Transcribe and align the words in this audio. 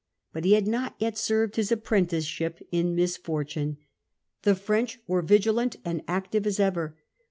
But 0.33 0.45
he 0.45 0.53
had 0.53 0.65
not 0.65 0.95
yet 0.97 1.15
served 1.15 1.57
his 1.57 1.71
apprenticeship 1.71 2.67
in 2.71 2.95
misfortune. 2.95 3.77
The 4.41 4.55
French 4.55 4.99
were 5.05 5.21
vigilant 5.21 5.75
and 5.85 6.01
active 6.07 6.47
as 6.47 6.59
ever. 6.59 6.97